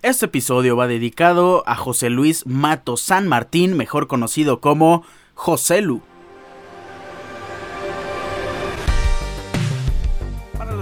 [0.00, 5.02] Este episodio va dedicado a José Luis Mato San Martín, mejor conocido como
[5.34, 6.02] José Lu.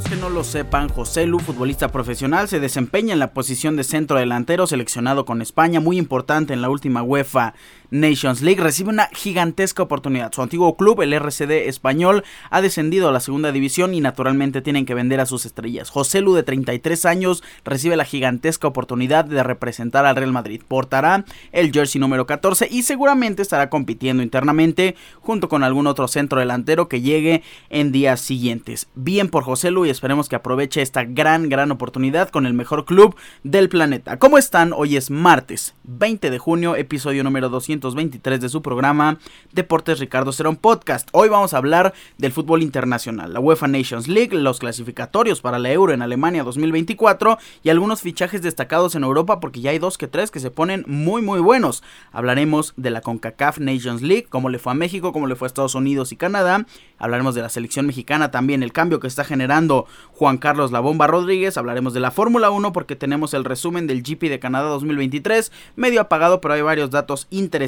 [0.09, 4.19] que no lo sepan, José Lu, futbolista profesional, se desempeña en la posición de centro
[4.19, 7.55] delantero seleccionado con España, muy importante en la última UEFA
[7.91, 10.33] Nations League, recibe una gigantesca oportunidad.
[10.33, 14.87] Su antiguo club, el RCD español, ha descendido a la segunda división y naturalmente tienen
[14.87, 15.91] que vender a sus estrellas.
[15.91, 20.63] José Lu, de 33 años, recibe la gigantesca oportunidad de representar al Real Madrid.
[20.67, 26.41] Portará el jersey número 14 y seguramente estará compitiendo internamente junto con algún otro centro
[26.41, 28.89] delantero que llegue en días siguientes.
[28.95, 32.85] Bien por José Lu y esperemos que aproveche esta gran, gran oportunidad con el mejor
[32.85, 34.19] club del planeta.
[34.19, 34.73] ¿Cómo están?
[34.73, 37.49] Hoy es martes 20 de junio, episodio número
[37.81, 39.19] 223 de su programa
[39.53, 41.09] Deportes Ricardo Cerón Podcast.
[41.13, 45.71] Hoy vamos a hablar del fútbol internacional, la UEFA Nations League, los clasificatorios para la
[45.71, 50.09] Euro en Alemania 2024 y algunos fichajes destacados en Europa porque ya hay dos que
[50.09, 51.83] tres que se ponen muy muy buenos.
[52.13, 55.49] Hablaremos de la CONCACAF Nations League, cómo le fue a México, cómo le fue a
[55.49, 56.67] Estados Unidos y Canadá.
[56.99, 61.07] Hablaremos de la selección mexicana también, el cambio que está generando Juan Carlos La Bomba
[61.07, 61.59] Rodríguez.
[61.59, 66.01] Hablaremos de la Fórmula 1 porque tenemos el resumen del GP de Canadá 2023, medio
[66.01, 67.66] apagado, pero hay varios datos interesantes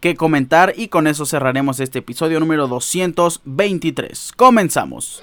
[0.00, 4.32] que comentar y con eso cerraremos este episodio número 223.
[4.36, 5.22] Comenzamos.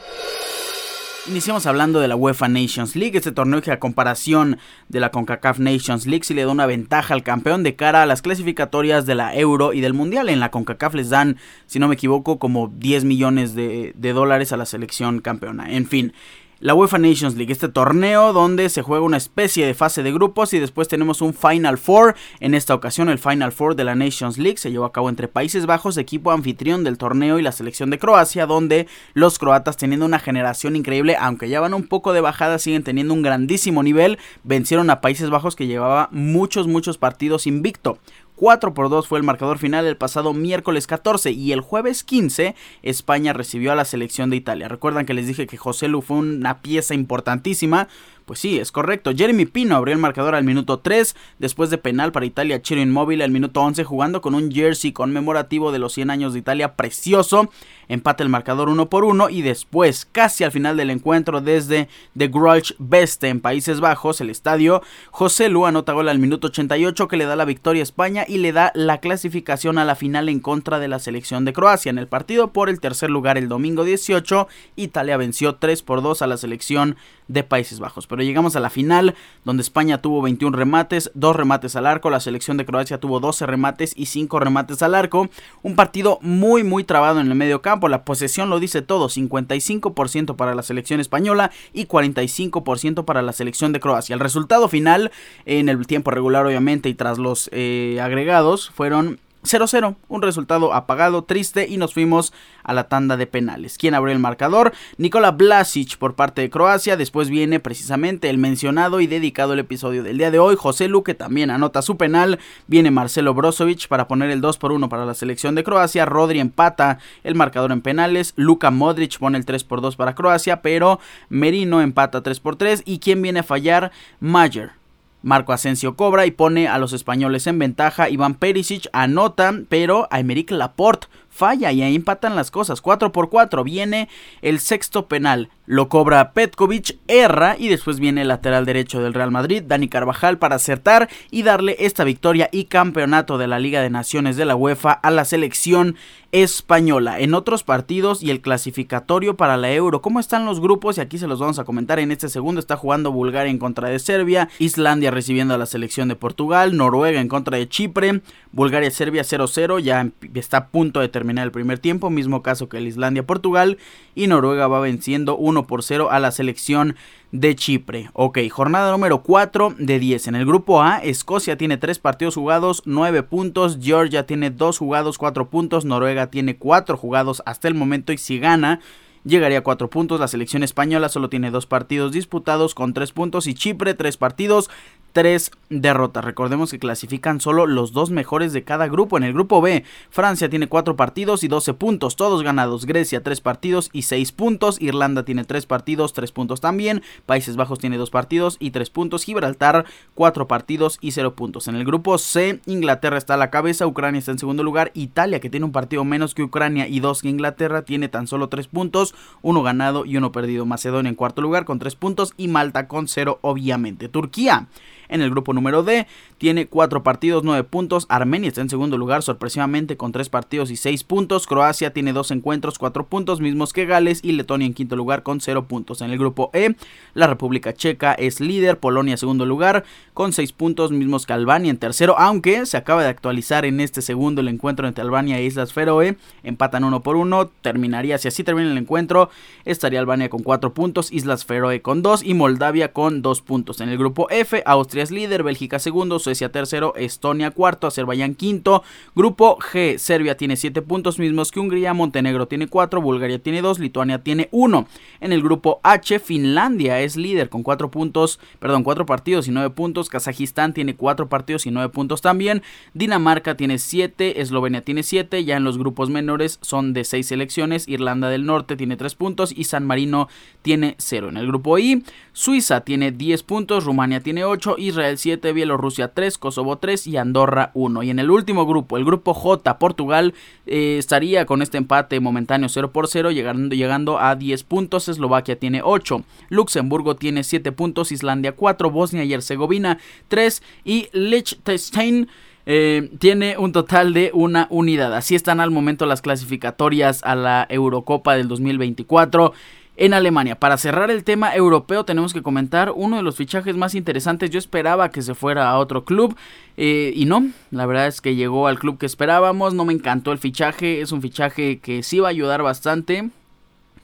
[1.28, 5.58] Iniciamos hablando de la UEFA Nations League, este torneo que a comparación de la CONCACAF
[5.58, 9.16] Nations League sí le da una ventaja al campeón de cara a las clasificatorias de
[9.16, 10.30] la Euro y del Mundial.
[10.30, 14.58] En la CONCACAF les dan, si no me equivoco, como 10 millones de dólares a
[14.58, 15.72] la selección campeona.
[15.72, 16.14] En fin,
[16.60, 20.54] la UEFA Nations League, este torneo donde se juega una especie de fase de grupos
[20.54, 22.16] y después tenemos un Final Four.
[22.40, 25.28] En esta ocasión el Final Four de la Nations League se llevó a cabo entre
[25.28, 30.06] Países Bajos, equipo anfitrión del torneo y la selección de Croacia, donde los croatas teniendo
[30.06, 34.18] una generación increíble, aunque ya van un poco de bajada, siguen teniendo un grandísimo nivel,
[34.44, 38.00] vencieron a Países Bajos que llevaba muchos, muchos partidos invicto.
[38.36, 42.56] 4 por 2 fue el marcador final el pasado miércoles 14 y el jueves 15
[42.84, 44.68] España recibió a la selección de Italia.
[44.68, 47.88] Recuerdan que les dije que José Lu fue una pieza importantísima
[48.26, 49.12] pues sí, es correcto.
[49.16, 53.22] Jeremy Pino abrió el marcador al minuto 3, después de penal para Italia, Chiro Inmóvil
[53.22, 57.52] al minuto 11, jugando con un jersey conmemorativo de los 100 años de Italia precioso.
[57.88, 61.88] Empate el marcador 1 por 1 y después, casi al final del encuentro desde
[62.18, 64.82] The Grudge Beste en Países Bajos, el estadio,
[65.12, 68.38] José Lu anota gol al minuto 88 que le da la victoria a España y
[68.38, 71.90] le da la clasificación a la final en contra de la selección de Croacia.
[71.90, 76.22] En el partido por el tercer lugar el domingo 18, Italia venció 3 por 2
[76.22, 76.96] a la selección
[77.28, 78.08] de Países Bajos.
[78.08, 82.20] Pero llegamos a la final, donde España tuvo 21 remates, 2 remates al arco, la
[82.20, 85.30] selección de Croacia tuvo 12 remates y 5 remates al arco.
[85.64, 90.36] Un partido muy muy trabado en el medio campo, la posesión lo dice todo, 55%
[90.36, 94.14] para la selección española y 45% para la selección de Croacia.
[94.14, 95.12] El resultado final,
[95.46, 101.24] en el tiempo regular obviamente y tras los eh, agregados, fueron 0-0, un resultado apagado,
[101.24, 102.34] triste y nos fuimos
[102.64, 103.78] a la tanda de penales.
[103.78, 104.74] ¿Quién abrió el marcador?
[104.98, 110.04] Nikola Blasic por parte de Croacia, después viene precisamente el mencionado y dedicado el episodio
[110.04, 114.30] del día de hoy, José Luque también anota su penal, viene Marcelo Brozovic para poner
[114.30, 118.34] el 2 por 1 para la selección de Croacia, Rodri empata el marcador en penales,
[118.36, 122.84] Luka Modric pone el 3 por 2 para Croacia, pero Merino empata 3 por 3
[122.86, 123.92] y ¿quién viene a fallar?
[124.20, 124.85] Mayer
[125.26, 128.12] Marco Asensio cobra y pone a los españoles en ventaja.
[128.12, 132.80] Iván Perisic anota, pero Aymeric Laporte falla y ahí empatan las cosas.
[132.80, 134.08] 4 por 4 viene
[134.44, 135.50] el sexto penal.
[135.66, 140.38] Lo cobra Petkovic, erra y después viene el lateral derecho del Real Madrid, Dani Carvajal,
[140.38, 144.56] para acertar y darle esta victoria y campeonato de la Liga de Naciones de la
[144.56, 145.96] UEFA a la selección
[146.44, 147.22] española.
[147.22, 150.98] En otros partidos y el clasificatorio para la Euro, ¿cómo están los grupos?
[150.98, 151.98] Y aquí se los vamos a comentar.
[151.98, 156.10] En este segundo está jugando Bulgaria en contra de Serbia, Islandia recibiendo a la selección
[156.10, 161.46] de Portugal, Noruega en contra de Chipre, Bulgaria-Serbia 0-0, ya está a punto de terminar
[161.46, 163.78] el primer tiempo, mismo caso que el Islandia-Portugal,
[164.14, 166.98] y Noruega va venciendo 1 por 0 a la selección
[167.40, 168.10] de Chipre.
[168.14, 170.28] Ok, jornada número 4 de 10.
[170.28, 173.78] En el grupo A, Escocia tiene 3 partidos jugados, 9 puntos.
[173.82, 175.86] Georgia tiene 2 jugados, 4 puntos.
[175.86, 178.80] Noruega tiene 4 jugados hasta el momento y si gana
[179.26, 180.20] llegaría a 4 puntos.
[180.20, 184.70] La selección española solo tiene 2 partidos disputados con 3 puntos y Chipre 3 partidos,
[185.16, 186.26] tres derrotas.
[186.26, 189.16] Recordemos que clasifican solo los dos mejores de cada grupo.
[189.16, 192.86] En el grupo B, Francia tiene cuatro partidos y 12 puntos, todos ganados.
[192.86, 194.82] Grecia tres partidos y 6 puntos.
[194.82, 197.02] Irlanda tiene tres partidos, 3 puntos también.
[197.26, 199.24] Países Bajos tiene dos partidos y 3 puntos.
[199.24, 199.86] Gibraltar
[200.16, 201.70] cuatro partidos y 0 puntos.
[201.70, 204.92] En el grupo C, Inglaterra está a la cabeza, Ucrania está en segundo lugar.
[204.96, 208.50] Italia, que tiene un partido menos que Ucrania y dos que Inglaterra, tiene tan solo
[208.50, 210.66] 3 puntos, uno ganado y uno perdido.
[210.66, 214.10] Macedonia en cuarto lugar con 3 puntos y Malta con 0 obviamente.
[214.10, 214.68] Turquía
[215.08, 218.06] En el grupo número D tiene 4 partidos, 9 puntos.
[218.10, 221.48] Armenia está en segundo lugar sorpresivamente con 3 partidos y 6 puntos.
[221.48, 225.42] Croacia tiene 2 encuentros, 4 puntos, mismos que Gales y Letonia en quinto lugar con
[225.42, 226.02] 0 puntos.
[226.02, 226.76] En el grupo E,
[227.14, 229.84] la República Checa es líder, Polonia segundo lugar
[230.14, 234.02] con 6 puntos, mismos que Albania en tercero, aunque se acaba de actualizar en este
[234.02, 238.44] segundo el encuentro entre Albania e Islas Feroe, empatan uno por uno, terminaría, si así
[238.44, 239.30] termina el encuentro,
[239.66, 243.82] estaría Albania con 4 puntos, Islas Feroe con 2 y Moldavia con 2 puntos.
[243.82, 248.84] En el grupo F, Austria es líder, Bélgica segundo, Suecia tercero, Estonia cuarto, Azerbaiyán quinto,
[249.16, 253.80] grupo G, Serbia tiene 7 puntos mismos que Hungría, Montenegro tiene 4, Bulgaria tiene 2,
[253.80, 254.86] Lituania tiene 1.
[255.22, 259.70] En el grupo H, Finlandia es líder con 4 puntos, perdón, 4 partidos y 9
[259.70, 265.46] puntos, Kazajistán tiene 4 partidos y 9 puntos también, Dinamarca tiene 7, Eslovenia tiene 7,
[265.46, 269.54] ya en los grupos menores son de 6 selecciones, Irlanda del Norte tiene 3 puntos
[269.56, 270.28] y San Marino
[270.64, 271.30] tiene 0.
[271.30, 272.04] En el grupo I,
[272.34, 277.70] Suiza tiene 10 puntos, Rumania tiene 8, Israel 7, Bielorrusia 3, Kosovo 3 y Andorra
[277.76, 278.02] 1.
[278.02, 280.34] Y en el último grupo, el grupo J, Portugal
[280.66, 285.60] eh, estaría con este empate momentáneo 0 por 0, llegando, llegando a 10 puntos, Eslovaquia
[285.60, 292.28] tiene 8, Luxemburgo tiene 7 puntos, Islandia 4, Bosnia y Herzegovina 3 y Liechtenstein
[292.66, 295.14] eh, tiene un total de una unidad.
[295.14, 299.54] Así están al momento las clasificatorias a la Eurocopa del 2024
[299.98, 300.60] en Alemania.
[300.60, 304.50] Para cerrar el tema europeo tenemos que comentar uno de los fichajes más interesantes.
[304.50, 306.36] Yo esperaba que se fuera a otro club
[306.78, 309.74] eh, y no, la verdad es que llegó al club que esperábamos.
[309.74, 313.30] No me encantó el fichaje, es un fichaje que sí va a ayudar bastante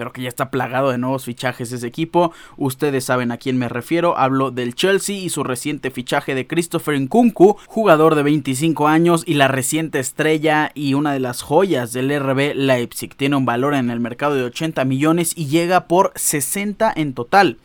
[0.01, 2.33] pero que ya está plagado de nuevos fichajes ese equipo.
[2.57, 4.17] Ustedes saben a quién me refiero.
[4.17, 9.35] Hablo del Chelsea y su reciente fichaje de Christopher Nkunku, jugador de 25 años y
[9.35, 13.13] la reciente estrella y una de las joyas del RB Leipzig.
[13.15, 17.59] Tiene un valor en el mercado de 80 millones y llega por 60 en total.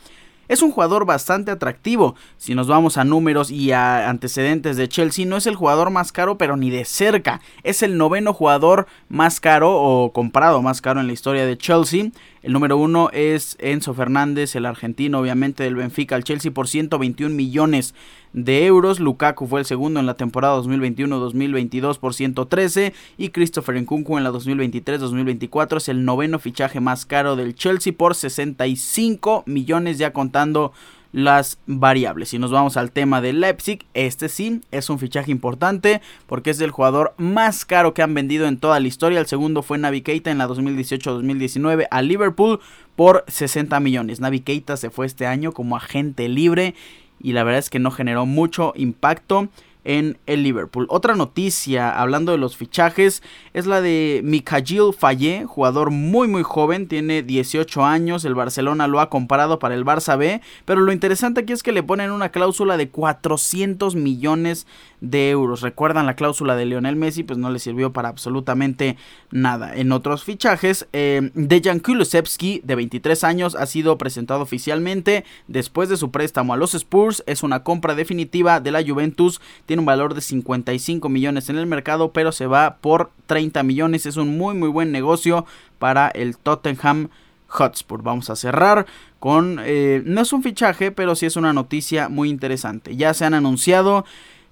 [0.48, 2.14] Es un jugador bastante atractivo.
[2.36, 6.12] Si nos vamos a números y a antecedentes de Chelsea, no es el jugador más
[6.12, 7.40] caro, pero ni de cerca.
[7.62, 12.10] Es el noveno jugador más caro o comprado más caro en la historia de Chelsea.
[12.46, 17.34] El número uno es Enzo Fernández, el argentino, obviamente del Benfica al Chelsea por 121
[17.34, 17.92] millones
[18.34, 19.00] de euros.
[19.00, 24.30] Lukaku fue el segundo en la temporada 2021-2022 por 113 y Christopher Nkunku en la
[24.30, 30.72] 2023-2024 es el noveno fichaje más caro del Chelsea por 65 millones ya contando
[31.12, 32.30] las variables.
[32.30, 36.60] Si nos vamos al tema de Leipzig, este sí es un fichaje importante porque es
[36.60, 39.20] el jugador más caro que han vendido en toda la historia.
[39.20, 42.60] El segundo fue Navi en la 2018-2019 a Liverpool
[42.96, 44.20] por 60 millones.
[44.20, 44.42] Navi
[44.76, 46.74] se fue este año como agente libre
[47.20, 49.48] y la verdad es que no generó mucho impacto
[49.86, 50.86] en el Liverpool.
[50.90, 53.22] Otra noticia, hablando de los fichajes,
[53.54, 59.00] es la de Mikhail Faye, jugador muy muy joven, tiene 18 años, el Barcelona lo
[59.00, 62.30] ha comparado para el Barça B, pero lo interesante aquí es que le ponen una
[62.30, 64.66] cláusula de 400 millones
[65.00, 65.60] de euros.
[65.60, 68.96] Recuerdan la cláusula de Lionel Messi, pues no le sirvió para absolutamente
[69.30, 69.76] nada.
[69.76, 75.96] En otros fichajes, eh, Dejan Kulusevski, de 23 años, ha sido presentado oficialmente después de
[75.96, 77.22] su préstamo a los Spurs.
[77.26, 79.40] Es una compra definitiva de la Juventus.
[79.66, 84.06] Tiene un valor de 55 millones en el mercado, pero se va por 30 millones.
[84.06, 85.46] Es un muy muy buen negocio
[85.78, 87.08] para el Tottenham
[87.48, 88.02] Hotspur.
[88.02, 88.86] Vamos a cerrar
[89.18, 89.60] con...
[89.64, 92.96] Eh, no es un fichaje, pero sí es una noticia muy interesante.
[92.96, 94.04] Ya se han anunciado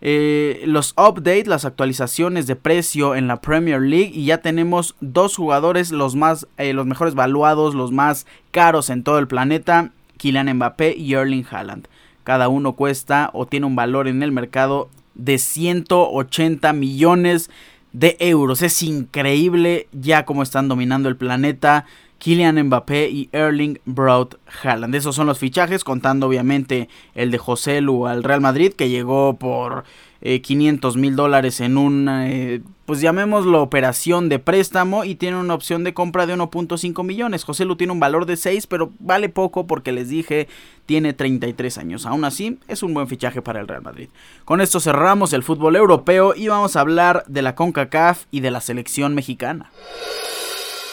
[0.06, 5.34] eh, los updates, las actualizaciones de precio en la Premier League y ya tenemos dos
[5.34, 10.52] jugadores los más, eh, los mejores valuados, los más caros en todo el planeta, Kylian
[10.56, 11.88] Mbappé y Erling Haaland.
[12.22, 17.48] Cada uno cuesta o tiene un valor en el mercado de 180 millones
[17.94, 18.60] de euros.
[18.60, 21.86] Es increíble ya cómo están dominando el planeta.
[22.18, 24.94] Kylian Mbappé y Erling Braut Haaland.
[24.94, 29.36] Esos son los fichajes, contando obviamente el de José Lu al Real Madrid, que llegó
[29.36, 29.84] por
[30.22, 35.52] 500 eh, mil dólares en una, eh, pues llamémoslo operación de préstamo y tiene una
[35.52, 37.44] opción de compra de 1.5 millones.
[37.44, 40.48] José Lu tiene un valor de 6, pero vale poco porque les dije,
[40.86, 42.06] tiene 33 años.
[42.06, 44.08] Aún así, es un buen fichaje para el Real Madrid.
[44.46, 48.50] Con esto cerramos el fútbol europeo y vamos a hablar de la CONCACAF y de
[48.50, 49.70] la selección mexicana.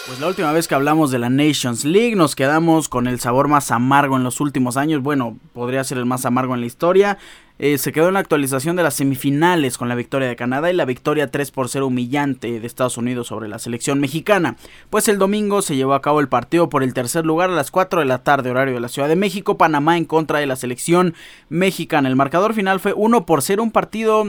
[0.08, 3.48] Pues la última vez que hablamos de la Nations League nos quedamos con el sabor
[3.48, 5.03] más amargo en los últimos años.
[5.03, 7.20] Bueno, podría ser el más amargo en la historia.
[7.60, 10.75] Eh, se quedó en la actualización de las semifinales con la victoria de Canadá y
[10.75, 14.55] la victoria 3 por 0 humillante de Estados Unidos sobre la selección mexicana.
[14.89, 17.70] Pues el domingo se llevó a cabo el partido por el tercer lugar a las
[17.70, 20.55] 4 de la tarde horario de la Ciudad de México, Panamá en contra de la
[20.55, 21.13] selección
[21.50, 22.10] mexicana.
[22.10, 24.25] El marcador final fue 1 por 0, un partido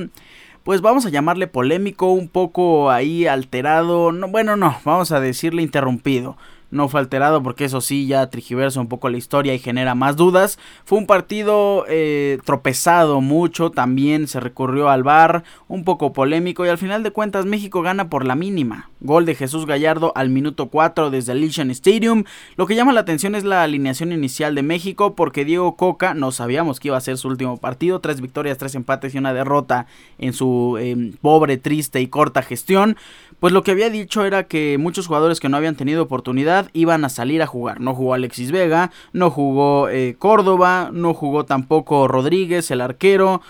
[0.64, 5.62] pues vamos a llamarle polémico, un poco ahí alterado, no, bueno, no, vamos a decirle
[5.62, 6.36] interrumpido.
[6.72, 10.16] No fue alterado porque eso sí ya trigiversa un poco la historia y genera más
[10.16, 10.58] dudas.
[10.84, 16.70] Fue un partido eh, tropezado mucho, también se recurrió al VAR, un poco polémico y
[16.70, 18.90] al final de cuentas México gana por la mínima.
[19.00, 22.24] Gol de Jesús Gallardo al minuto 4 desde el Legion Stadium.
[22.56, 26.32] Lo que llama la atención es la alineación inicial de México porque Diego Coca no
[26.32, 29.86] sabíamos que iba a ser su último partido, tres victorias, tres empates y una derrota
[30.18, 32.96] en su em, pobre, triste y corta gestión.
[33.40, 37.04] Pues lo que había dicho era que muchos jugadores que no habían tenido oportunidad iban
[37.04, 37.80] a salir a jugar.
[37.80, 43.40] No jugó Alexis Vega, no jugó eh, Córdoba, no jugó tampoco Rodríguez, el arquero.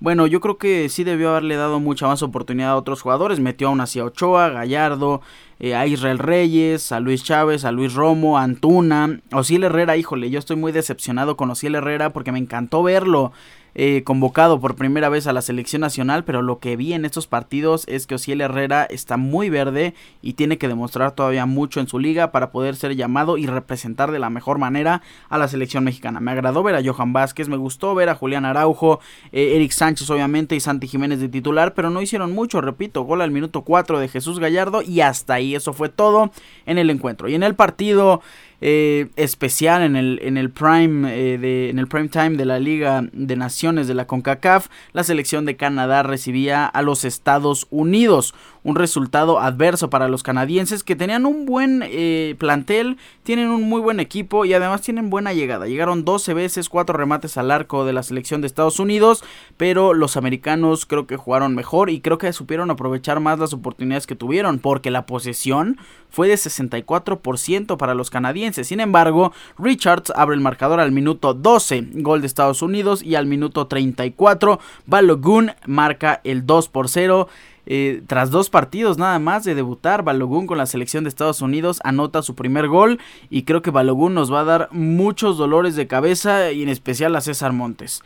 [0.00, 3.38] Bueno, yo creo que sí debió haberle dado mucha más oportunidad a otros jugadores.
[3.38, 5.20] Metió a un hacia Ochoa, Gallardo,
[5.58, 9.98] eh, a Israel Reyes, a Luis Chávez, a Luis Romo, a Antuna, Osiel Herrera.
[9.98, 13.32] Híjole, yo estoy muy decepcionado con Osiel Herrera porque me encantó verlo
[13.74, 17.26] eh, convocado por primera vez a la selección nacional, pero lo que vi en estos
[17.26, 21.88] partidos es que Osiel Herrera está muy verde y tiene que demostrar todavía mucho en
[21.88, 25.84] su liga para poder ser llamado y representar de la mejor manera a la selección
[25.84, 26.20] mexicana.
[26.20, 29.00] Me agradó ver a Johan Vázquez, me gustó ver a Julián Araujo,
[29.32, 33.22] eh, Eric Sánchez obviamente y Santi Jiménez de titular, pero no hicieron mucho, repito, gol
[33.22, 36.30] al minuto 4 de Jesús Gallardo y hasta ahí eso fue todo
[36.66, 37.28] en el encuentro.
[37.28, 38.22] Y en el partido
[38.60, 42.58] eh, especial en el, en el prime eh, de, en el prime time de la
[42.58, 48.34] Liga de Naciones de la CONCACAF, la selección de Canadá recibía a los Estados Unidos
[48.62, 53.80] un resultado adverso para los canadienses que tenían un buen eh, plantel, tienen un muy
[53.80, 55.66] buen equipo y además tienen buena llegada.
[55.66, 59.24] Llegaron 12 veces, 4 remates al arco de la selección de Estados Unidos,
[59.56, 64.06] pero los americanos creo que jugaron mejor y creo que supieron aprovechar más las oportunidades
[64.06, 65.78] que tuvieron porque la posesión
[66.10, 68.66] fue de 64% para los canadienses.
[68.66, 73.26] Sin embargo, Richards abre el marcador al minuto 12, gol de Estados Unidos y al
[73.26, 77.28] minuto 34 Balogun marca el 2 por 0.
[77.66, 81.80] Eh, tras dos partidos nada más de debutar, Balogun con la selección de Estados Unidos
[81.84, 82.98] anota su primer gol
[83.28, 87.14] y creo que Balogun nos va a dar muchos dolores de cabeza y en especial
[87.16, 88.02] a César Montes.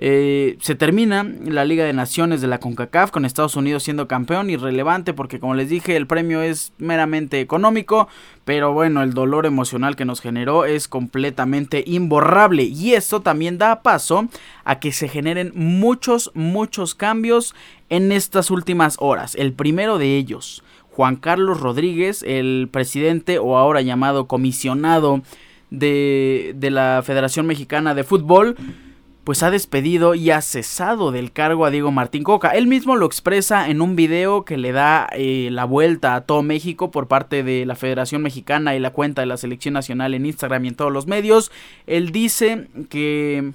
[0.00, 4.48] Eh, se termina la Liga de Naciones de la CONCACAF con Estados Unidos siendo campeón
[4.48, 8.06] irrelevante porque como les dije el premio es meramente económico,
[8.44, 13.82] pero bueno, el dolor emocional que nos generó es completamente imborrable y esto también da
[13.82, 14.28] paso
[14.64, 17.56] a que se generen muchos, muchos cambios
[17.88, 19.34] en estas últimas horas.
[19.34, 25.22] El primero de ellos, Juan Carlos Rodríguez, el presidente o ahora llamado comisionado
[25.70, 28.56] de, de la Federación Mexicana de Fútbol,
[29.28, 32.48] pues ha despedido y ha cesado del cargo a Diego Martín Coca.
[32.48, 36.42] Él mismo lo expresa en un video que le da eh, la vuelta a todo
[36.42, 40.24] México por parte de la Federación Mexicana y la cuenta de la Selección Nacional en
[40.24, 41.52] Instagram y en todos los medios.
[41.86, 43.52] Él dice que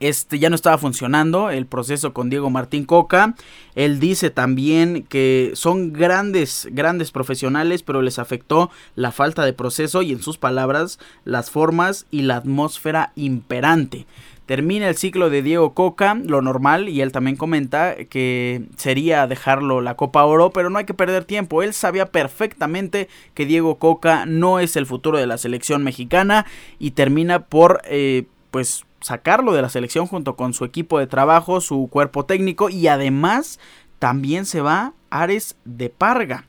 [0.00, 3.36] este ya no estaba funcionando el proceso con Diego Martín Coca.
[3.76, 10.02] Él dice también que son grandes, grandes profesionales, pero les afectó la falta de proceso
[10.02, 14.06] y en sus palabras las formas y la atmósfera imperante.
[14.48, 19.82] Termina el ciclo de Diego Coca, lo normal, y él también comenta que sería dejarlo
[19.82, 21.62] la Copa Oro, pero no hay que perder tiempo.
[21.62, 26.46] Él sabía perfectamente que Diego Coca no es el futuro de la selección mexicana
[26.78, 31.60] y termina por, eh, pues, sacarlo de la selección junto con su equipo de trabajo,
[31.60, 33.60] su cuerpo técnico y además
[33.98, 36.46] también se va Ares de Parga.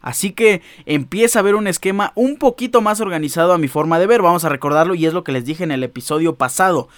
[0.00, 4.06] Así que empieza a haber un esquema un poquito más organizado a mi forma de
[4.06, 4.22] ver.
[4.22, 6.88] Vamos a recordarlo y es lo que les dije en el episodio pasado.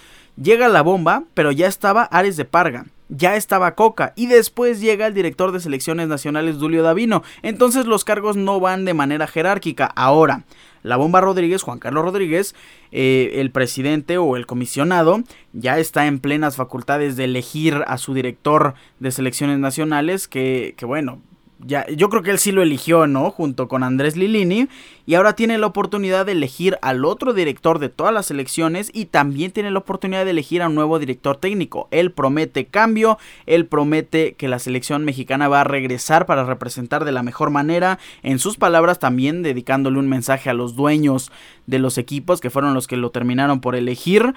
[0.41, 5.07] Llega la bomba, pero ya estaba Ares de Parga, ya estaba Coca y después llega
[5.07, 7.23] el director de selecciones nacionales Julio Davino.
[7.41, 9.85] Entonces los cargos no van de manera jerárquica.
[9.85, 10.43] Ahora,
[10.83, 12.53] la bomba Rodríguez, Juan Carlos Rodríguez,
[12.91, 15.23] eh, el presidente o el comisionado,
[15.53, 20.85] ya está en plenas facultades de elegir a su director de selecciones nacionales, que, que
[20.85, 21.21] bueno,
[21.59, 23.31] ya, yo creo que él sí lo eligió, ¿no?
[23.31, 24.67] Junto con Andrés Lilini.
[25.05, 29.05] Y ahora tiene la oportunidad de elegir al otro director de todas las elecciones y
[29.05, 31.87] también tiene la oportunidad de elegir a un nuevo director técnico.
[31.91, 37.11] Él promete cambio, él promete que la selección mexicana va a regresar para representar de
[37.11, 37.99] la mejor manera.
[38.23, 41.31] En sus palabras también dedicándole un mensaje a los dueños
[41.67, 44.33] de los equipos que fueron los que lo terminaron por elegir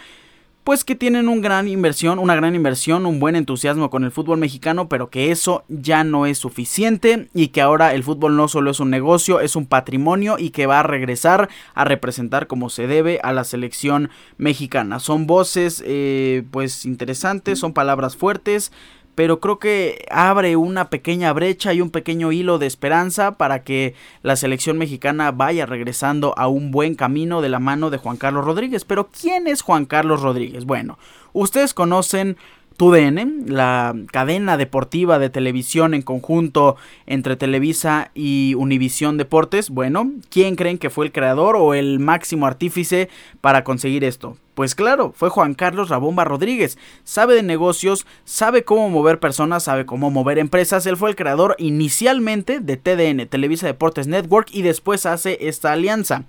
[0.69, 4.37] pues que tienen una gran inversión, una gran inversión, un buen entusiasmo con el fútbol
[4.37, 8.71] mexicano, pero que eso ya no es suficiente y que ahora el fútbol no solo
[8.71, 12.87] es un negocio, es un patrimonio y que va a regresar a representar como se
[12.87, 15.01] debe a la selección mexicana.
[15.01, 18.71] Son voces eh, pues interesantes, son palabras fuertes,
[19.19, 23.97] pero creo que abre una pequeña brecha y un pequeño hilo de esperanza para que
[24.23, 28.45] la selección mexicana vaya regresando a un buen camino de la mano de Juan Carlos
[28.45, 28.85] Rodríguez.
[28.85, 30.67] Pero ¿quién es Juan Carlos Rodríguez?
[30.67, 31.01] Bueno,
[31.33, 32.37] ustedes conocen
[32.79, 39.69] TUDN, la cadena deportiva de televisión en conjunto entre Televisa y Univisión Deportes.
[39.69, 43.09] Bueno, ¿quién creen que fue el creador o el máximo artífice
[43.41, 44.37] para conseguir esto?
[44.55, 46.79] Pues claro, fue Juan Carlos Rabomba Rodríguez.
[47.03, 50.87] Sabe de negocios, sabe cómo mover personas, sabe cómo mover empresas.
[50.87, 56.27] Él fue el creador inicialmente de TDN, Televisa Deportes Network, y después hace esta alianza.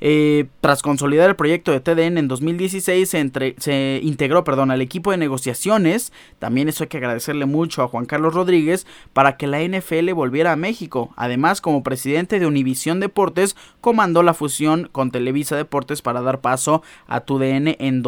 [0.00, 5.10] Eh, tras consolidar el proyecto de TDN en 2016, se, se integró perdón, al equipo
[5.10, 6.12] de negociaciones.
[6.38, 10.52] También eso hay que agradecerle mucho a Juan Carlos Rodríguez para que la NFL volviera
[10.52, 11.12] a México.
[11.16, 16.82] Además, como presidente de Univisión Deportes, comandó la fusión con Televisa Deportes para dar paso
[17.06, 18.02] a TUDN en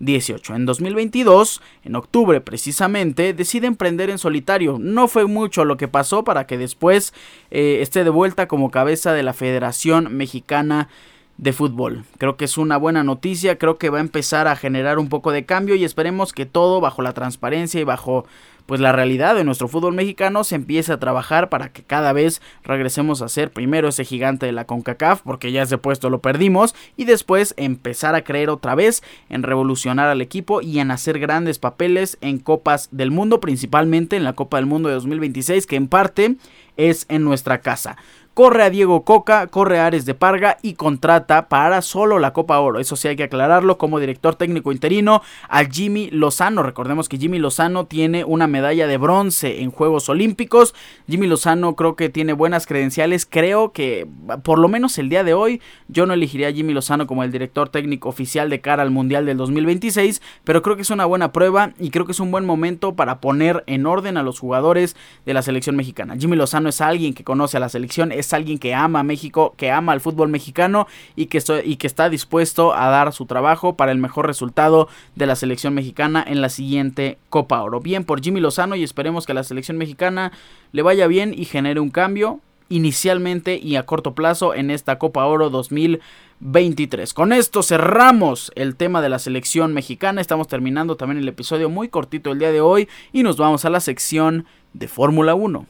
[0.00, 0.54] 2018.
[0.54, 4.78] En 2022, en octubre precisamente, decide emprender en solitario.
[4.80, 7.12] No fue mucho lo que pasó para que después
[7.50, 10.88] eh, esté de vuelta como cabeza de la Federación Mexicana
[11.36, 12.04] de fútbol.
[12.18, 15.32] Creo que es una buena noticia, creo que va a empezar a generar un poco
[15.32, 18.26] de cambio y esperemos que todo bajo la transparencia y bajo
[18.70, 22.40] pues la realidad de nuestro fútbol mexicano se empiece a trabajar para que cada vez
[22.62, 26.76] regresemos a ser primero ese gigante de la CONCACAF porque ya ese puesto lo perdimos
[26.96, 31.58] y después empezar a creer otra vez en revolucionar al equipo y en hacer grandes
[31.58, 35.88] papeles en copas del mundo, principalmente en la Copa del Mundo de 2026 que en
[35.88, 36.36] parte
[36.76, 37.96] es en nuestra casa
[38.34, 42.58] corre a Diego Coca, corre a Ares de Parga y contrata para solo la Copa
[42.60, 42.78] Oro.
[42.78, 46.62] Eso sí hay que aclararlo como director técnico interino a Jimmy Lozano.
[46.62, 50.74] Recordemos que Jimmy Lozano tiene una medalla de bronce en Juegos Olímpicos.
[51.08, 53.26] Jimmy Lozano creo que tiene buenas credenciales.
[53.26, 54.06] Creo que
[54.42, 57.32] por lo menos el día de hoy yo no elegiría a Jimmy Lozano como el
[57.32, 61.32] director técnico oficial de cara al Mundial del 2026, pero creo que es una buena
[61.32, 64.96] prueba y creo que es un buen momento para poner en orden a los jugadores
[65.26, 66.16] de la selección mexicana.
[66.18, 69.54] Jimmy Lozano es alguien que conoce a la selección, es alguien que ama a México,
[69.56, 70.86] que ama al fútbol mexicano
[71.16, 75.74] y que, está dispuesto a dar su trabajo para el mejor resultado de la selección
[75.74, 77.80] mexicana en la siguiente Copa Oro.
[77.80, 80.32] Bien por Jimmy Lozano y esperemos que la selección mexicana
[80.72, 85.26] le vaya bien y genere un cambio inicialmente y a corto plazo en esta Copa
[85.26, 87.12] Oro 2023.
[87.12, 90.20] Con esto cerramos el tema de la selección mexicana.
[90.20, 93.70] Estamos terminando también el episodio muy cortito el día de hoy y nos vamos a
[93.70, 95.66] la sección de Fórmula 1.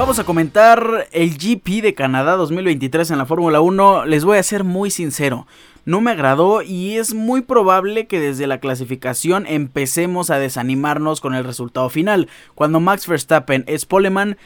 [0.00, 4.06] Vamos a comentar el GP de Canadá 2023 en la Fórmula 1.
[4.06, 5.46] Les voy a ser muy sincero,
[5.84, 11.34] no me agradó y es muy probable que desde la clasificación empecemos a desanimarnos con
[11.34, 12.30] el resultado final.
[12.54, 14.38] Cuando Max Verstappen es poleman,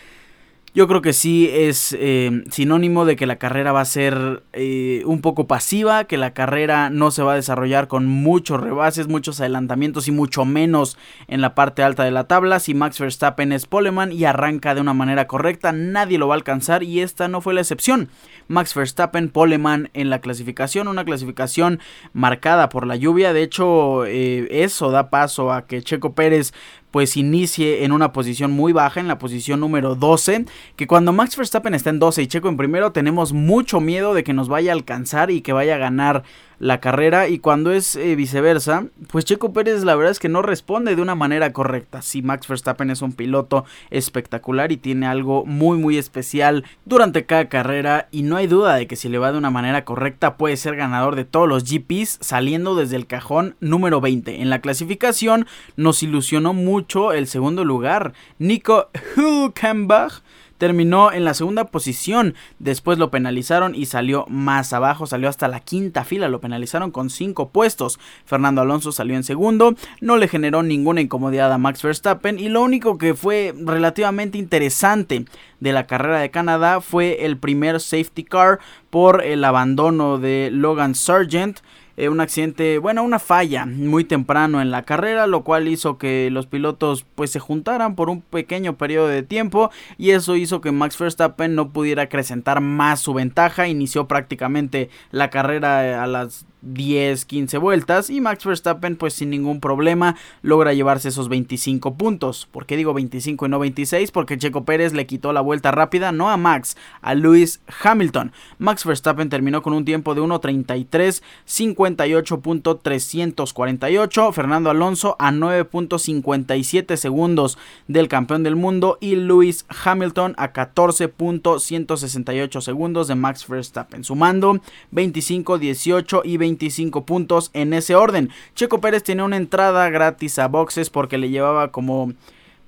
[0.75, 5.05] yo creo que sí es eh, sinónimo de que la carrera va a ser eh,
[5.07, 9.39] un poco pasiva, que la carrera no se va a desarrollar con muchos rebases, muchos
[9.39, 12.59] adelantamientos y mucho menos en la parte alta de la tabla.
[12.59, 16.39] Si Max Verstappen es poleman y arranca de una manera correcta, nadie lo va a
[16.39, 18.09] alcanzar y esta no fue la excepción.
[18.49, 21.79] Max Verstappen, poleman en la clasificación, una clasificación
[22.13, 23.33] marcada por la lluvia.
[23.33, 26.53] De hecho, eh, eso da paso a que Checo Pérez
[26.95, 30.45] pues inicie en una posición muy baja, en la posición número 12,
[30.77, 34.23] que cuando Max Verstappen está en 12 y Checo en primero, tenemos mucho miedo de
[34.23, 36.23] que nos vaya a alcanzar y que vaya a ganar
[36.59, 40.43] la carrera y cuando es eh, viceversa, pues Checo Pérez la verdad es que no
[40.43, 42.03] responde de una manera correcta.
[42.03, 47.49] Si Max Verstappen es un piloto espectacular y tiene algo muy muy especial durante cada
[47.49, 50.57] carrera y no hay duda de que si le va de una manera correcta puede
[50.57, 54.41] ser ganador de todos los GPs saliendo desde el cajón número 20.
[54.41, 58.13] En la clasificación nos ilusionó mucho el segundo lugar.
[58.39, 60.23] Nico Hülkenberg
[60.59, 62.35] terminó en la segunda posición.
[62.59, 67.11] Después lo penalizaron y salió más abajo, salió hasta la quinta fila, lo penalizaron con
[67.11, 67.99] cinco puestos.
[68.25, 72.63] Fernando Alonso salió en segundo, no le generó ninguna incomodidad a Max Verstappen y lo
[72.63, 75.25] único que fue relativamente interesante
[75.61, 80.95] de la carrera de Canadá fue el primer safety car por el abandono de Logan
[80.95, 81.61] Sargent.
[81.97, 86.29] Eh, un accidente, bueno, una falla muy temprano en la carrera, lo cual hizo que
[86.31, 90.73] los pilotos pues se juntaran por un pequeño periodo de tiempo y eso hizo que
[90.73, 97.25] Max Verstappen no pudiera acrecentar más su ventaja, inició prácticamente la carrera a las 10,
[97.25, 102.49] 15 vueltas y Max Verstappen pues sin ningún problema logra llevarse esos 25 puntos.
[102.51, 104.11] ¿Por qué digo 25 y no 26?
[104.11, 108.33] Porque Checo Pérez le quitó la vuelta rápida no a Max, a Lewis Hamilton.
[108.59, 114.33] Max Verstappen terminó con un tiempo de 1.33, 58.348.
[114.33, 123.09] Fernando Alonso a 9.57 segundos del campeón del mundo y Lewis Hamilton a 14.168 segundos
[123.09, 124.05] de Max Verstappen.
[124.05, 128.31] Sumando 25, 18 y 20 25 puntos en ese orden.
[128.55, 132.13] Checo Pérez tenía una entrada gratis a boxes porque le llevaba como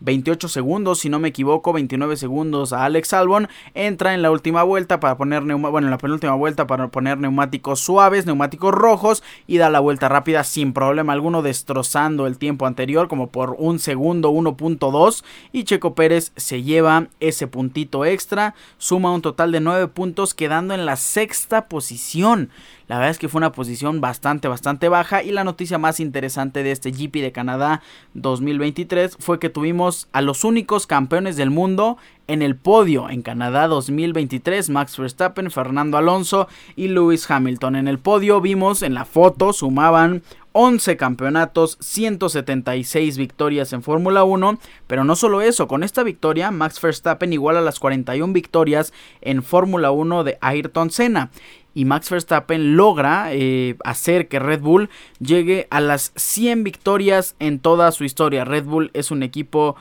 [0.00, 3.48] 28 segundos, si no me equivoco, 29 segundos a Alex Albon.
[3.74, 7.80] Entra en la última vuelta para poner bueno, en la penúltima vuelta para poner neumáticos
[7.80, 13.08] suaves, neumáticos rojos y da la vuelta rápida sin problema alguno, destrozando el tiempo anterior
[13.08, 19.22] como por un segundo, 1.2 y Checo Pérez se lleva ese puntito extra, suma un
[19.22, 22.50] total de 9 puntos quedando en la sexta posición.
[22.88, 25.22] La verdad es que fue una posición bastante, bastante baja.
[25.22, 27.82] Y la noticia más interesante de este GP de Canadá
[28.14, 33.68] 2023 fue que tuvimos a los únicos campeones del mundo en el podio en Canadá
[33.68, 37.76] 2023, Max Verstappen, Fernando Alonso y Lewis Hamilton.
[37.76, 40.22] En el podio vimos en la foto, sumaban
[40.52, 46.80] 11 campeonatos, 176 victorias en Fórmula 1, pero no solo eso, con esta victoria Max
[46.80, 51.30] Verstappen iguala las 41 victorias en Fórmula 1 de Ayrton Senna
[51.76, 54.88] y Max Verstappen logra eh, hacer que Red Bull
[55.20, 58.46] llegue a las 100 victorias en toda su historia.
[58.46, 59.76] Red Bull es un equipo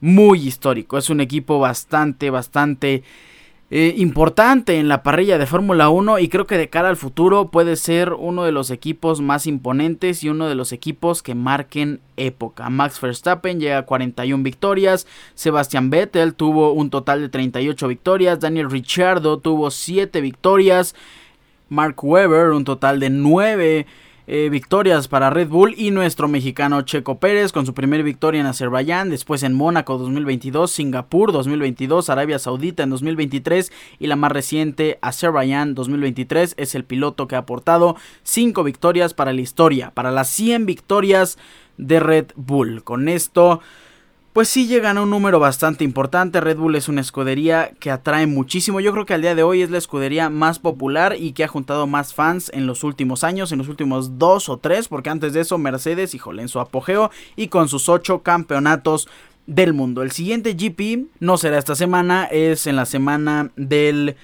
[0.00, 3.02] muy histórico, es un equipo bastante, bastante
[3.74, 7.50] eh, importante en la parrilla de Fórmula 1 y creo que de cara al futuro
[7.50, 12.00] puede ser uno de los equipos más imponentes y uno de los equipos que marquen
[12.18, 12.68] época.
[12.68, 18.70] Max Verstappen llega a 41 victorias, Sebastian Vettel tuvo un total de 38 victorias, Daniel
[18.70, 20.94] Ricciardo tuvo 7 victorias,
[21.72, 23.86] Mark Webber, un total de 9
[24.26, 28.46] eh, victorias para Red Bull y nuestro mexicano Checo Pérez con su primera victoria en
[28.46, 34.98] Azerbaiyán, después en Mónaco 2022, Singapur 2022, Arabia Saudita en 2023 y la más reciente
[35.00, 40.28] Azerbaiyán 2023 es el piloto que ha aportado 5 victorias para la historia, para las
[40.28, 41.38] 100 victorias
[41.78, 42.84] de Red Bull.
[42.84, 43.60] Con esto
[44.32, 46.40] pues sí llegan a un número bastante importante.
[46.40, 48.80] Red Bull es una escudería que atrae muchísimo.
[48.80, 51.48] Yo creo que al día de hoy es la escudería más popular y que ha
[51.48, 55.34] juntado más fans en los últimos años, en los últimos dos o tres, porque antes
[55.34, 59.06] de eso Mercedes, híjole, en su apogeo y con sus ocho campeonatos
[59.46, 60.02] del mundo.
[60.02, 64.16] El siguiente GP no será esta semana, es en la semana del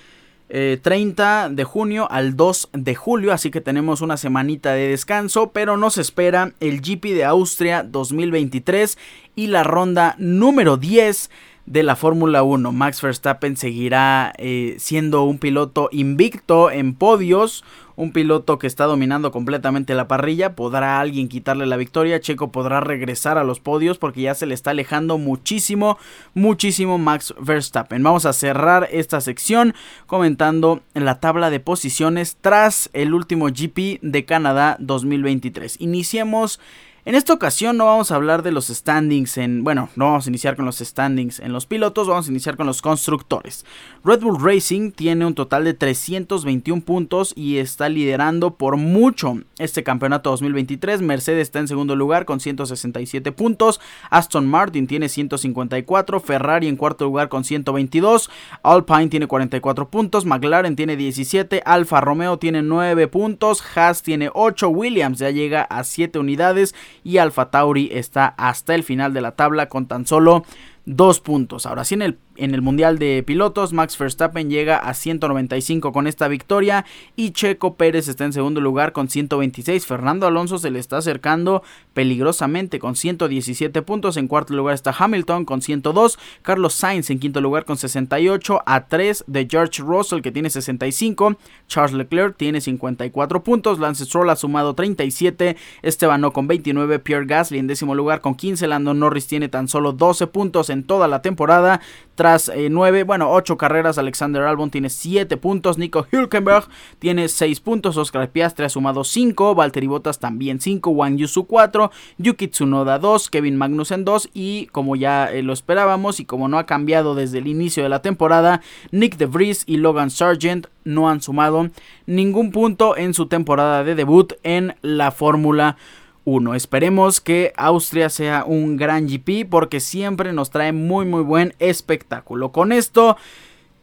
[0.48, 5.50] 30 eh, de junio al 2 de julio, así que tenemos una semanita de descanso,
[5.52, 8.96] pero nos espera el GP de Austria 2023
[9.36, 11.30] y la ronda número 10
[11.68, 12.72] de la Fórmula 1.
[12.72, 17.62] Max Verstappen seguirá eh, siendo un piloto invicto en podios,
[17.94, 20.54] un piloto que está dominando completamente la parrilla.
[20.56, 22.20] ¿Podrá alguien quitarle la victoria?
[22.20, 25.98] Checo podrá regresar a los podios porque ya se le está alejando muchísimo,
[26.32, 28.02] muchísimo Max Verstappen.
[28.02, 29.74] Vamos a cerrar esta sección
[30.06, 35.80] comentando la tabla de posiciones tras el último GP de Canadá 2023.
[35.80, 36.60] Iniciemos
[37.08, 40.28] en esta ocasión no vamos a hablar de los standings en, bueno, no vamos a
[40.28, 43.64] iniciar con los standings en los pilotos, vamos a iniciar con los constructores.
[44.04, 49.82] Red Bull Racing tiene un total de 321 puntos y está liderando por mucho este
[49.82, 51.00] campeonato 2023.
[51.00, 57.06] Mercedes está en segundo lugar con 167 puntos, Aston Martin tiene 154, Ferrari en cuarto
[57.06, 58.28] lugar con 122,
[58.62, 64.68] Alpine tiene 44 puntos, McLaren tiene 17, Alfa Romeo tiene 9 puntos, Haas tiene 8,
[64.68, 66.74] Williams ya llega a 7 unidades
[67.08, 70.44] y Alfa Tauri está hasta el final de la tabla con tan solo
[70.84, 71.64] dos puntos.
[71.64, 76.06] Ahora sí en el en el Mundial de Pilotos, Max Verstappen llega a 195 con
[76.06, 79.84] esta victoria y Checo Pérez está en segundo lugar con 126.
[79.86, 81.62] Fernando Alonso se le está acercando
[81.94, 84.16] peligrosamente con 117 puntos.
[84.16, 86.18] En cuarto lugar está Hamilton con 102.
[86.42, 88.62] Carlos Sainz en quinto lugar con 68.
[88.64, 91.36] A 3 de George Russell que tiene 65.
[91.66, 93.78] Charles Leclerc tiene 54 puntos.
[93.78, 95.56] Lance Stroll ha sumado 37.
[95.82, 97.00] Esteban con 29.
[97.00, 98.66] Pierre Gasly en décimo lugar con 15.
[98.68, 101.80] Lando Norris tiene tan solo 12 puntos en toda la temporada.
[102.18, 106.64] Tras 9, eh, bueno, 8 carreras, Alexander Albon tiene 7 puntos, Nico Hülkenberg
[106.98, 111.92] tiene 6 puntos, Oscar Piastri ha sumado 5, Valtteri Bottas también 5, Wang Yusu 4,
[112.16, 116.58] Yuki Tsunoda 2, Kevin Magnussen 2 y como ya eh, lo esperábamos y como no
[116.58, 121.08] ha cambiado desde el inicio de la temporada, Nick De Vries y Logan Sargent no
[121.08, 121.70] han sumado
[122.06, 126.07] ningún punto en su temporada de debut en la Fórmula 1.
[126.54, 132.52] Esperemos que Austria sea un gran GP porque siempre nos trae muy muy buen espectáculo.
[132.52, 133.16] Con esto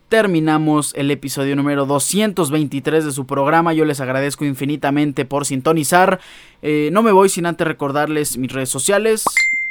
[0.10, 3.73] terminamos el episodio número 223 de su programa.
[3.73, 6.19] Yo les agradezco infinitamente por sintonizar.
[6.62, 9.25] Eh, no me voy sin antes recordarles mis redes sociales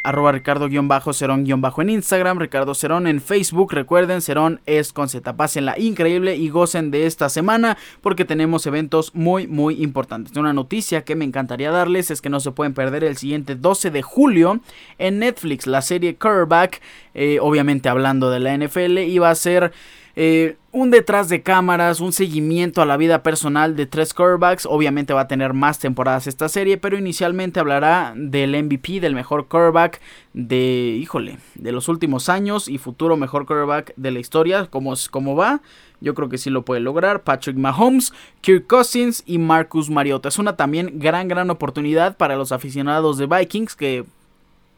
[0.04, 1.44] arroba Ricardo-Cerón-
[1.82, 3.72] en Instagram, Ricardo Cerón en Facebook.
[3.72, 5.36] Recuerden, Cerón es con Z.
[5.36, 10.36] Pásenla increíble y gocen de esta semana porque tenemos eventos muy, muy importantes.
[10.36, 13.90] Una noticia que me encantaría darles es que no se pueden perder el siguiente 12
[13.90, 14.60] de julio
[14.98, 16.80] en Netflix la serie Curveback,
[17.14, 19.72] eh, obviamente hablando de la NFL, y va a ser
[20.16, 24.66] Eh, un detrás de cámaras, un seguimiento a la vida personal de tres quarterbacks.
[24.66, 29.46] Obviamente va a tener más temporadas esta serie, pero inicialmente hablará del MVP, del mejor
[29.46, 30.00] quarterback
[30.32, 34.66] de, híjole, de los últimos años y futuro mejor quarterback de la historia.
[34.66, 35.60] Como, como va,
[36.00, 37.22] yo creo que sí lo puede lograr.
[37.22, 40.28] Patrick Mahomes, Kirk Cousins y Marcus Mariota.
[40.28, 44.04] Es una también gran, gran oportunidad para los aficionados de Vikings que,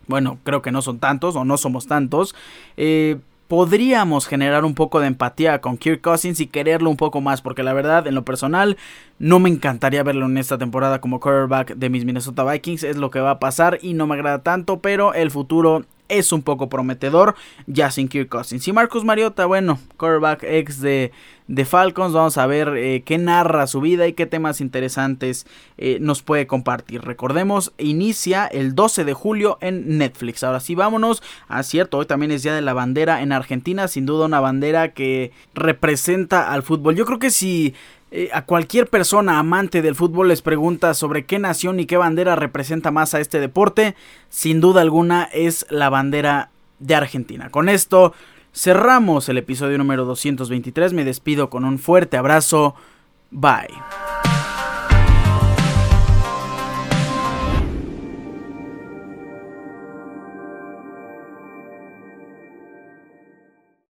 [0.06, 2.34] bueno, creo que no son tantos o no somos tantos.
[2.76, 3.16] Eh,
[3.48, 7.62] podríamos generar un poco de empatía con Kirk Cousins y quererlo un poco más, porque
[7.62, 8.76] la verdad, en lo personal,
[9.18, 13.10] no me encantaría verlo en esta temporada como quarterback de mis Minnesota Vikings, es lo
[13.10, 16.68] que va a pasar y no me agrada tanto, pero el futuro es un poco
[16.68, 17.34] prometedor
[17.66, 18.66] ya sin Kirk Cousins.
[18.66, 21.12] Y Marcus Mariota, bueno, quarterback ex de,
[21.48, 25.46] de Falcons, vamos a ver eh, qué narra su vida y qué temas interesantes
[25.78, 27.02] eh, nos puede compartir.
[27.02, 30.42] Recordemos, inicia el 12 de julio en Netflix.
[30.42, 31.22] Ahora sí, vámonos.
[31.48, 34.92] Ah, cierto, hoy también es Día de la Bandera en Argentina, sin duda una bandera
[34.92, 36.96] que representa al fútbol.
[36.96, 37.74] Yo creo que si
[38.10, 42.36] eh, a cualquier persona amante del fútbol les pregunta sobre qué nación y qué bandera
[42.36, 43.96] representa más a este deporte,
[44.28, 47.50] sin duda alguna es la bandera de Argentina.
[47.50, 48.14] Con esto
[48.54, 52.74] cerramos el episodio número 223, me despido con un fuerte abrazo,
[53.30, 53.68] bye.